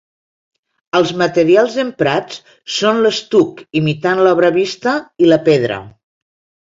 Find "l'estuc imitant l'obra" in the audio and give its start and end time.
3.07-4.49